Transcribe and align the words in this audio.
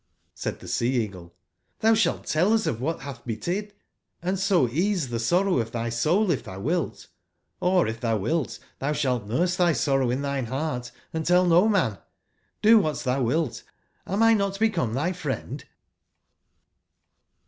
''j^Said 0.35 0.57
tbe 0.57 0.67
Sea/eagle: 0.67 1.31
''ITbou 1.83 1.91
sbalt 1.91 2.25
tell 2.25 2.53
us 2.53 2.65
of 2.65 2.77
wbat 2.77 3.01
batb 3.01 3.23
betid, 3.23 3.71
and 4.23 4.39
so 4.39 4.67
ease 4.67 5.09
tbe 5.09 5.19
sorrow 5.21 5.59
of 5.59 5.71
tby 5.73 5.93
soul 5.93 6.31
if 6.31 6.43
tbou 6.43 6.59
wilt. 6.59 7.05
Or 7.59 7.85
if 7.87 8.01
tbou 8.01 8.19
wilt, 8.21 8.57
tbou 8.81 8.95
sbalt 8.95 9.27
nurse 9.27 9.57
tby 9.57 9.75
sorrow 9.75 10.09
in 10.09 10.21
tbine 10.23 10.47
beart 10.47 10.89
and 11.13 11.23
tell 11.23 11.45
no 11.45 11.67
man. 11.69 11.99
Do 12.63 12.79
wbat 12.81 13.03
tbou 13.05 13.23
wilt; 13.23 13.61
am 14.07 14.21
1 14.21 14.39
not 14.39 14.57
become 14.59 14.95
tby 14.95 15.11
fnend?" 15.11 15.65